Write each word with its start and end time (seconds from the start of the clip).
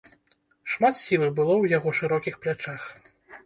Шмат 0.75 0.95
сілы 1.03 1.29
было 1.41 1.53
ў 1.57 1.77
яго 1.77 1.95
шырокіх 2.01 2.35
плячах. 2.47 2.93